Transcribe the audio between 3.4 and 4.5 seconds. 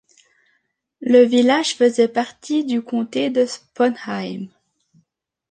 Sponheim.